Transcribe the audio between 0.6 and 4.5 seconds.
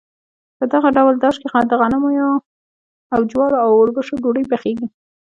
دغه ډول داش کې د غنمو، جوارو او اوربشو ډوډۍ